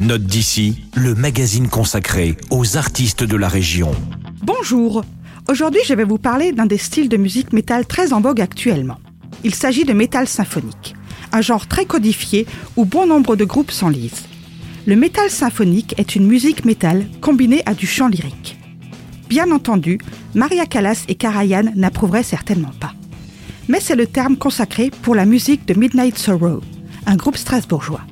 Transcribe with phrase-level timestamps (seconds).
[0.00, 3.90] Note d'ici, le magazine consacré aux artistes de la région.
[4.44, 5.04] Bonjour
[5.48, 8.98] Aujourd'hui, je vais vous parler d'un des styles de musique métal très en vogue actuellement.
[9.42, 10.94] Il s'agit de métal symphonique,
[11.32, 14.28] un genre très codifié où bon nombre de groupes s'enlisent.
[14.86, 18.56] Le métal symphonique est une musique métal combinée à du chant lyrique.
[19.28, 19.98] Bien entendu,
[20.32, 22.94] Maria Callas et Karajan n'approuveraient certainement pas.
[23.66, 26.60] Mais c'est le terme consacré pour la musique de Midnight Sorrow,
[27.06, 28.02] un groupe strasbourgeois.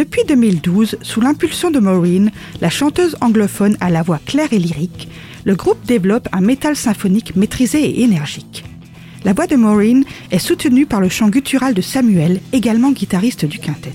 [0.00, 2.30] Depuis 2012, sous l'impulsion de Maureen,
[2.62, 5.10] la chanteuse anglophone à la voix claire et lyrique,
[5.44, 8.64] le groupe développe un métal symphonique maîtrisé et énergique.
[9.24, 13.58] La voix de Maureen est soutenue par le chant guttural de Samuel, également guitariste du
[13.58, 13.92] quintet.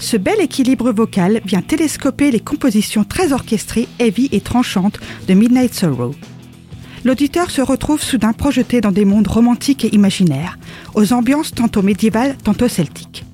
[0.00, 5.74] Ce bel équilibre vocal vient télescoper les compositions très orchestrées, heavy et tranchantes de Midnight
[5.74, 6.16] Sorrow.
[7.04, 10.58] L'auditeur se retrouve soudain projeté dans des mondes romantiques et imaginaires,
[10.96, 13.27] aux ambiances tantôt médiévales, tantôt celtiques.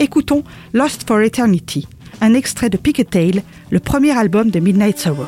[0.00, 1.86] Écoutons Lost for Eternity,
[2.22, 5.26] un extrait de Picketail, le premier album de Midnight Sorrow.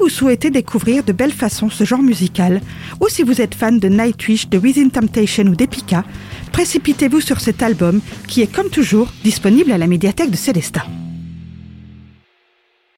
[0.00, 2.62] Vous souhaitez découvrir de belles façons ce genre musical,
[3.00, 6.04] ou si vous êtes fan de Nightwish, de Within Temptation ou d'Epica,
[6.52, 10.86] précipitez-vous sur cet album qui est comme toujours disponible à la médiathèque de Célestat.